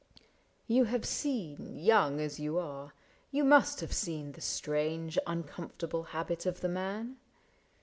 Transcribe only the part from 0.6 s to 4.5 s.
You have seen— Young as you are, you must have seen the